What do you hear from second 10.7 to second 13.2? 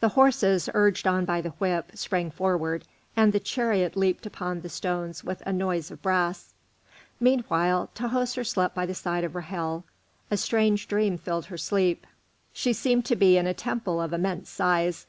dream filled her sleep. She seemed to